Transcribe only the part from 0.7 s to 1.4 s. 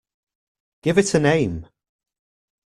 Give it a